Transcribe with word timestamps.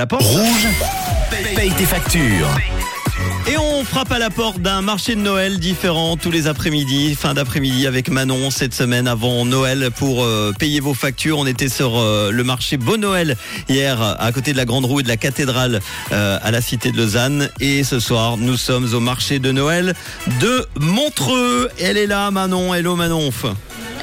La 0.00 0.06
porte 0.06 0.22
Rouge, 0.22 0.68
paye 1.56 1.72
tes 1.72 1.84
factures. 1.84 2.56
Et 3.50 3.58
on 3.58 3.82
frappe 3.82 4.12
à 4.12 4.20
la 4.20 4.30
porte 4.30 4.60
d'un 4.60 4.80
marché 4.80 5.16
de 5.16 5.20
Noël 5.20 5.58
différent 5.58 6.16
tous 6.16 6.30
les 6.30 6.46
après-midi, 6.46 7.16
fin 7.16 7.34
d'après-midi 7.34 7.84
avec 7.84 8.08
Manon 8.08 8.52
cette 8.52 8.74
semaine 8.74 9.08
avant 9.08 9.44
Noël 9.44 9.90
pour 9.90 10.22
euh, 10.22 10.52
payer 10.56 10.78
vos 10.78 10.94
factures. 10.94 11.38
On 11.38 11.46
était 11.48 11.68
sur 11.68 11.98
euh, 11.98 12.30
le 12.30 12.44
marché 12.44 12.76
Beau 12.76 12.96
Noël 12.96 13.36
hier 13.68 14.00
à 14.00 14.30
côté 14.30 14.52
de 14.52 14.56
la 14.56 14.66
Grande 14.66 14.84
Roue 14.84 15.00
et 15.00 15.02
de 15.02 15.08
la 15.08 15.16
cathédrale 15.16 15.80
euh, 16.12 16.38
à 16.40 16.52
la 16.52 16.60
Cité 16.60 16.92
de 16.92 16.96
Lausanne. 16.96 17.50
Et 17.58 17.82
ce 17.82 17.98
soir, 17.98 18.36
nous 18.36 18.56
sommes 18.56 18.94
au 18.94 19.00
marché 19.00 19.40
de 19.40 19.50
Noël 19.50 19.96
de 20.40 20.64
Montreux. 20.78 21.70
Elle 21.80 21.96
est 21.96 22.06
là, 22.06 22.30
Manon. 22.30 22.72
Hello 22.72 22.94
Manon. 22.94 23.32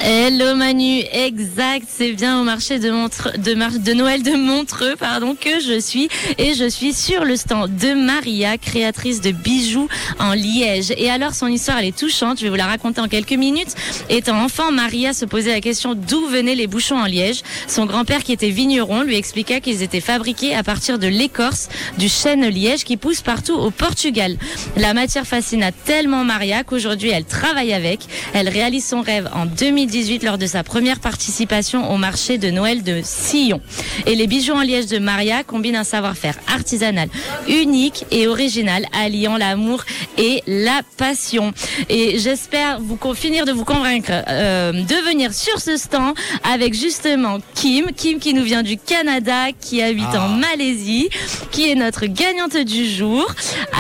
Hello 0.02 0.56
Manu, 0.56 1.04
exact, 1.12 1.88
c'est 1.90 2.12
bien 2.12 2.40
au 2.40 2.44
marché 2.44 2.80
de, 2.80 2.90
de, 2.90 3.94
Noël 3.94 4.22
de 4.22 4.36
Montreux 4.36 4.96
pardon, 4.98 5.36
que 5.40 5.60
je 5.60 5.80
suis 5.80 6.10
et 6.38 6.54
je 6.54 6.68
suis 6.70 6.94
sur 6.94 7.24
le 7.24 7.36
stand 7.36 7.76
de 7.76 7.94
Maria, 7.94 8.58
créatrice 8.58 9.22
de 9.22 9.32
bijoux 9.32 9.88
en 10.20 10.34
liège. 10.34 10.94
Et 10.98 11.10
alors 11.10 11.34
son 11.34 11.48
histoire 11.48 11.80
elle 11.80 11.86
est 11.86 11.98
touchante, 11.98 12.38
je 12.40 12.44
vais 12.44 12.50
vous 12.50 12.56
la 12.56 12.68
raconter 12.68 13.02
en 13.02 13.08
quelques 13.08 13.34
minutes. 13.34 13.74
Étant 14.10 14.38
enfant, 14.44 14.72
Maria 14.72 15.14
se 15.14 15.26
posait 15.26 15.54
la 15.54 15.62
question 15.62 15.96
d'où 15.96 16.28
venaient 16.28 16.56
les 16.56 16.68
bouchons 16.68 16.98
en 16.98 17.06
liège. 17.06 17.42
Son 17.68 17.86
grand-père 17.86 18.24
qui 18.24 18.34
était 18.34 18.50
vigneron 18.50 19.02
lui 19.02 19.16
expliqua 19.16 19.60
qu'ils 19.60 19.82
étaient 19.82 20.02
fabriqués 20.02 20.56
à 20.56 20.64
partir 20.64 21.00
de 21.00 21.08
l'écorce 21.08 21.70
du 21.98 22.10
chêne 22.10 22.48
liège 22.48 22.84
qui 22.84 22.98
pousse 22.98 23.22
partout 23.22 23.56
au 23.56 23.72
Portugal. 23.72 24.38
La 24.78 24.94
matière 24.94 25.26
fascina 25.26 25.72
tellement 25.72 26.24
Maria 26.24 26.64
qu'aujourd'hui 26.64 27.10
elle 27.10 27.26
travaille 27.26 27.74
avec. 27.74 28.02
Elle 28.34 28.50
réalise 28.50 28.86
son 28.86 29.02
rêve 29.02 29.30
en 29.34 29.46
2018 29.86 30.24
lors 30.24 30.38
de 30.40 30.48
sa 30.48 30.64
première 30.64 31.00
participation 31.00 31.92
au 31.94 31.98
marché 31.98 32.40
de 32.40 32.50
Noël 32.50 32.82
de 32.82 33.02
Sillon. 33.04 33.62
Et 34.08 34.16
les 34.16 34.26
bijoux 34.26 34.54
en 34.54 34.62
liège 34.62 34.88
de 34.88 34.98
Maria 34.98 35.44
combinent 35.44 35.76
un 35.76 35.84
savoir-faire 35.84 36.36
artisanal 36.52 37.08
unique 37.48 38.06
et 38.10 38.26
original, 38.28 38.86
alliant 39.00 39.38
l'amour 39.38 39.84
et 40.18 40.42
la 40.48 40.82
passion. 40.98 41.54
Et 41.90 42.18
j'espère 42.18 42.80
vous 42.80 42.98
finir 43.14 43.46
de 43.46 43.52
vous 43.52 43.64
convaincre 43.64 44.10
euh, 44.28 44.72
de 44.72 45.08
venir 45.08 45.34
sur 45.34 45.60
ce 45.62 45.78
stand 45.78 46.16
avec 46.44 46.74
justement 46.74 47.38
Kim, 47.54 47.92
Kim 47.96 48.20
qui 48.20 48.34
nous 48.34 48.44
vient 48.44 48.64
du 48.64 48.78
Canada, 48.78 49.48
qui 49.62 49.84
habite 49.84 50.06
Ah. 50.14 50.26
en 50.26 50.30
Malaisie, 50.30 51.10
qui 51.52 51.70
est 51.70 51.76
notre 51.76 52.08
gagnante 52.08 52.58
du 52.58 52.90
jour. 52.90 53.28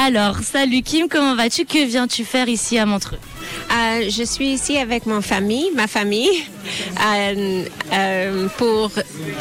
Alors, 0.06 0.38
salut 0.44 0.84
Kim, 0.84 1.08
comment 1.10 1.36
vas-tu? 1.36 1.66
Que 1.66 1.84
viens-tu 1.84 2.26
faire 2.26 2.48
ici 2.48 2.78
à 2.78 2.86
Montreux? 2.86 3.18
Euh, 3.72 4.10
je 4.10 4.24
suis 4.24 4.48
ici 4.54 4.78
avec 4.78 5.06
mon 5.06 5.22
famille, 5.22 5.70
ma 5.76 5.88
famille, 5.88 6.44
euh, 7.06 7.64
euh, 7.94 8.48
pour 8.58 8.92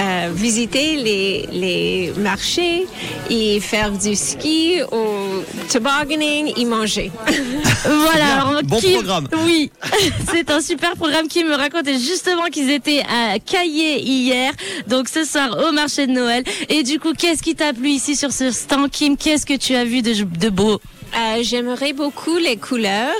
euh, 0.00 0.30
visiter 0.34 0.96
les, 0.96 1.48
les 1.52 2.12
marchés 2.18 2.86
et 3.30 3.60
faire 3.60 3.90
du 3.92 4.14
ski 4.16 4.80
ou 4.92 5.42
tobogganing 5.70 6.52
et 6.56 6.64
manger. 6.64 7.10
Voilà, 7.86 8.40
alors 8.40 8.62
Bon 8.62 8.78
Kim- 8.80 8.94
programme. 8.94 9.28
Oui, 9.44 9.70
c'est 10.32 10.50
un 10.50 10.60
super 10.62 10.94
programme 10.96 11.28
qui 11.28 11.44
me 11.44 11.54
racontait 11.54 11.98
justement 11.98 12.44
qu'ils 12.50 12.70
étaient 12.70 13.00
à 13.02 13.38
Caillé 13.38 14.00
hier, 14.00 14.52
donc 14.86 15.08
ce 15.08 15.24
soir 15.24 15.54
au 15.68 15.72
marché 15.72 16.06
de 16.06 16.12
Noël. 16.12 16.44
Et 16.70 16.82
du 16.82 16.98
coup, 16.98 17.12
qu'est-ce 17.12 17.42
qui 17.42 17.54
t'a 17.54 17.72
plu 17.74 17.90
ici 17.90 18.16
sur 18.16 18.32
ce 18.32 18.50
stand, 18.50 18.90
Kim? 18.90 19.16
Qu'est-ce 19.18 19.44
que 19.44 19.56
tu 19.56 19.74
as 19.74 19.84
vu 19.84 20.00
de, 20.00 20.14
de 20.24 20.48
beau? 20.48 20.80
Euh, 21.16 21.42
J'aimerais 21.42 21.92
beaucoup 21.92 22.36
les 22.38 22.56
couleurs. 22.56 23.12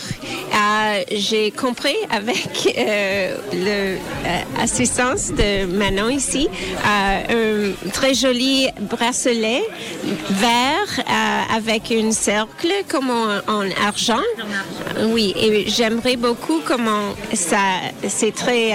Euh, 0.52 1.02
J'ai 1.12 1.50
compris 1.52 1.94
avec 2.10 2.74
euh, 2.76 3.36
l'assistance 4.58 5.28
de 5.30 5.66
Manon 5.66 6.08
ici 6.08 6.48
un 6.84 7.90
très 7.92 8.14
joli 8.14 8.68
bracelet 8.80 9.62
vert 10.30 11.04
avec 11.54 11.92
un 11.92 12.10
cercle 12.10 12.72
comme 12.88 13.10
en, 13.10 13.38
en 13.46 13.70
argent. 13.86 14.22
Oui, 15.08 15.32
et 15.36 15.68
j'aimerais 15.68 16.16
beaucoup 16.16 16.60
comment 16.64 17.14
ça, 17.32 17.58
c'est 18.08 18.34
très 18.34 18.72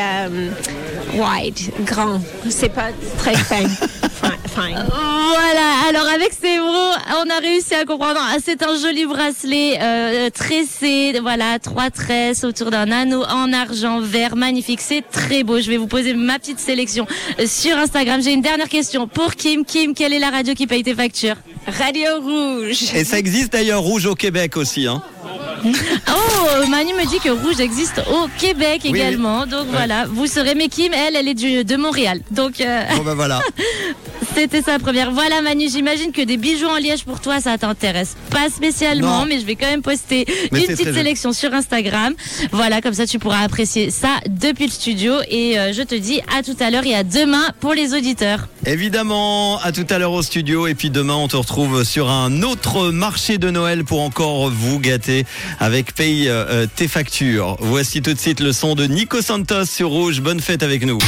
wide, 1.13 1.59
grand. 1.85 2.21
C'est 2.49 2.73
pas 2.73 2.89
très 3.17 3.35
fin. 3.35 3.67
Voilà, 4.59 5.87
alors 5.87 6.07
avec 6.13 6.31
ces 6.39 6.57
mots, 6.57 6.93
on 7.25 7.29
a 7.29 7.39
réussi 7.39 7.73
à 7.75 7.85
comprendre. 7.85 8.19
Ah, 8.21 8.37
C'est 8.43 8.61
un 8.63 8.77
joli 8.77 9.05
bracelet 9.05 9.79
euh, 9.81 10.29
tressé, 10.29 11.17
voilà, 11.21 11.59
trois 11.59 11.89
tresses 11.89 12.43
autour 12.43 12.69
d'un 12.71 12.91
anneau 12.91 13.23
en 13.23 13.53
argent 13.53 13.99
vert, 14.01 14.35
magnifique, 14.35 14.81
c'est 14.81 15.03
très 15.09 15.43
beau. 15.43 15.59
Je 15.59 15.69
vais 15.69 15.77
vous 15.77 15.87
poser 15.87 16.13
ma 16.13 16.39
petite 16.39 16.59
sélection 16.59 17.07
euh, 17.39 17.45
sur 17.47 17.77
Instagram. 17.77 18.21
J'ai 18.21 18.33
une 18.33 18.41
dernière 18.41 18.69
question 18.69 19.07
pour 19.07 19.35
Kim. 19.35 19.63
Kim, 19.65 19.93
quelle 19.93 20.13
est 20.13 20.19
la 20.19 20.29
radio 20.29 20.53
qui 20.53 20.67
paye 20.67 20.83
tes 20.83 20.95
factures? 20.95 21.35
Radio 21.67 22.19
Rouge. 22.21 22.93
Et 22.95 23.03
ça 23.03 23.17
existe 23.19 23.53
d'ailleurs 23.53 23.81
rouge 23.81 24.05
au 24.05 24.15
Québec 24.15 24.57
aussi. 24.57 24.87
Hein. 24.87 25.01
Oh, 26.09 26.65
Manu 26.69 26.93
me 26.93 27.05
dit 27.05 27.19
que 27.19 27.29
Rouge 27.29 27.59
existe 27.59 28.01
au 28.11 28.27
Québec 28.39 28.81
oui. 28.85 28.91
également. 28.91 29.45
Donc 29.45 29.67
voilà, 29.71 30.05
vous 30.05 30.25
serez. 30.25 30.55
Mais 30.55 30.67
Kim, 30.69 30.93
elle, 30.93 31.15
elle 31.15 31.27
est 31.27 31.33
du, 31.33 31.63
de 31.65 31.75
Montréal. 31.75 32.21
Donc 32.31 32.61
euh, 32.61 32.83
Bon 32.95 33.03
ben 33.03 33.13
voilà. 33.13 33.41
c'était 34.39 34.61
sa 34.61 34.79
première. 34.79 35.11
Voilà 35.11 35.41
Manu, 35.41 35.67
j'imagine 35.69 36.13
que 36.13 36.21
des 36.21 36.37
bijoux 36.37 36.67
en 36.67 36.77
liège 36.77 37.03
pour 37.03 37.19
toi, 37.19 37.41
ça 37.41 37.57
t'intéresse 37.57 38.15
pas 38.29 38.49
spécialement, 38.49 39.19
Non. 39.19 39.25
mais 39.27 39.37
je 39.37 39.45
vais 39.45 39.55
quand 39.55 39.69
même 39.69 39.81
poster 39.81 40.25
Mais 40.53 40.61
une 40.61 40.67
petite 40.67 40.93
sélection 40.93 41.33
sur 41.33 41.53
Instagram. 41.53 42.13
Voilà, 42.53 42.79
comme 42.79 42.93
ça 42.93 43.05
tu 43.05 43.19
pourras 43.19 43.39
apprécier 43.41 43.91
ça 43.91 44.19
depuis 44.29 44.67
le 44.67 44.71
studio. 44.71 45.15
Et 45.29 45.59
euh, 45.59 45.73
je 45.73 45.81
te 45.81 45.93
dis 45.95 46.21
à 46.33 46.41
tout 46.41 46.55
à 46.61 46.69
l'heure 46.69 46.85
et 46.85 46.95
à 46.95 47.03
demain 47.03 47.49
pour 47.59 47.73
les 47.73 47.93
auditeurs. 47.93 48.47
Évidemment, 48.65 49.59
à 49.59 49.73
tout 49.73 49.85
à 49.89 49.97
l'heure 49.97 50.13
au 50.13 50.21
studio. 50.21 50.67
Et 50.67 50.73
puis 50.75 50.89
demain, 50.89 51.15
on 51.15 51.27
te 51.27 51.35
retrouve 51.35 51.83
sur 51.83 52.09
un 52.09 52.41
autre 52.41 52.91
marché 52.91 53.39
de 53.39 53.49
Noël 53.49 53.83
pour 53.83 53.99
encore 54.01 54.49
vous 54.49 54.79
gâter 54.79 55.25
avec 55.59 55.93
Paye 55.95 56.29
euh, 56.29 56.65
tes 56.73 56.87
factures. 56.87 57.57
Voici 57.59 58.01
tout 58.01 58.13
de 58.13 58.19
suite 58.19 58.39
le 58.39 58.53
son 58.53 58.75
de 58.75 58.85
Nico 58.85 59.21
Santos 59.21 59.65
sur 59.65 59.89
Rouge. 59.89 60.21
Bonne 60.21 60.39
fête 60.39 60.63
avec 60.63 60.85
nous. 60.85 60.99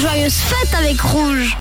Joyeuse 0.00 0.32
fête 0.34 0.74
avec 0.78 1.00
Rouge 1.00 1.56